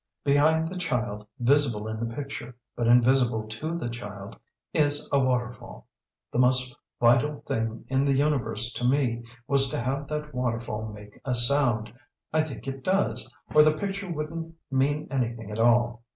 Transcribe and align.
Behind 0.23 0.67
the 0.67 0.79
child, 0.79 1.27
visible 1.39 1.87
in 1.87 1.99
the 1.99 2.15
picture, 2.15 2.55
but 2.75 2.87
invisible 2.87 3.47
to 3.47 3.75
the 3.75 3.87
child, 3.87 4.35
is 4.73 5.07
a 5.13 5.19
waterfall. 5.19 5.85
The 6.33 6.39
most 6.39 6.75
vital 6.99 7.43
thing 7.47 7.85
in 7.87 8.03
the 8.05 8.15
universe 8.17 8.73
to 8.73 8.83
me 8.83 9.23
was 9.45 9.69
to 9.69 9.79
have 9.79 10.07
that 10.07 10.33
waterfall 10.33 10.91
make 10.91 11.21
a 11.23 11.35
sound. 11.35 11.93
I 12.33 12.41
think 12.41 12.67
it 12.67 12.83
does, 12.83 13.31
or 13.53 13.61
the 13.61 13.77
picture 13.77 14.11
wouldn't 14.11 14.55
mean 14.71 15.07
anything 15.11 15.51
at 15.51 15.59
all. 15.59 16.01